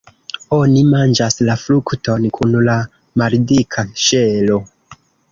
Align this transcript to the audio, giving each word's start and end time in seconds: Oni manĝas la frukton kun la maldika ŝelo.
Oni 0.55 0.79
manĝas 0.91 1.35
la 1.49 1.57
frukton 1.63 2.25
kun 2.37 2.57
la 2.69 2.77
maldika 3.23 3.85
ŝelo. 4.05 4.57